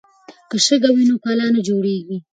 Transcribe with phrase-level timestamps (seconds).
[0.49, 2.17] که شګه وي نو کلا نه جوړیږي.